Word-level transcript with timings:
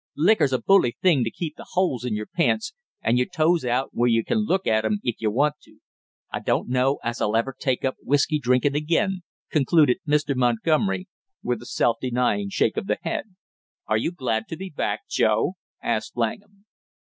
Liquor's 0.17 0.51
a 0.51 0.57
bully 0.57 0.97
thing 0.99 1.23
to 1.23 1.29
keep 1.29 1.55
the 1.55 1.65
holes 1.73 2.03
in 2.03 2.15
your 2.15 2.25
pants, 2.25 2.73
and 3.03 3.19
your 3.19 3.27
toes 3.27 3.63
out 3.63 3.91
where 3.93 4.09
you 4.09 4.23
can 4.25 4.39
look 4.39 4.65
at 4.65 4.83
'em 4.83 4.97
if 5.03 5.17
you 5.21 5.29
want 5.29 5.57
to. 5.61 5.77
I 6.31 6.39
dunno 6.39 6.97
as 7.03 7.21
I'll 7.21 7.35
ever 7.37 7.53
take 7.55 7.85
up 7.85 7.97
whisky 8.01 8.39
drinkin' 8.39 8.73
again," 8.75 9.21
concluded 9.51 9.97
Mr. 10.07 10.35
Montgomery, 10.35 11.07
with 11.43 11.61
a 11.61 11.67
self 11.67 11.97
denying 12.01 12.49
shake 12.49 12.77
of 12.77 12.87
the 12.87 12.97
head. 13.03 13.35
"Are 13.85 13.97
you 13.97 14.11
glad 14.11 14.47
to 14.47 14.57
be 14.57 14.71
back, 14.71 15.01
Joe?" 15.07 15.53
asked 15.83 16.17
Langham. 16.17 16.65